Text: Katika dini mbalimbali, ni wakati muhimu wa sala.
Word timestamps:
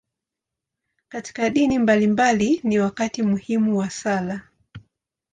Katika 1.09 1.49
dini 1.49 1.79
mbalimbali, 1.79 2.61
ni 2.63 2.79
wakati 2.79 3.23
muhimu 3.23 3.77
wa 3.77 3.89
sala. 3.89 4.41